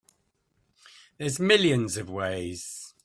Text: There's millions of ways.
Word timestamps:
There's 1.19 1.39
millions 1.39 1.95
of 1.95 2.09
ways. 2.09 2.95